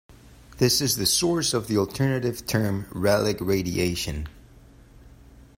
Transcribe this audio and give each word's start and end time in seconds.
This 0.57 0.81
is 0.81 0.95
the 0.95 1.05
source 1.05 1.53
of 1.53 1.67
the 1.67 1.77
alternative 1.77 2.47
term 2.47 2.87
"relic 2.91 3.37
radiation". 3.39 4.27